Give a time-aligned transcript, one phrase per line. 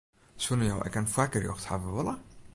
[0.45, 2.17] Soenen jo ek in foargerjocht hawwe wolle?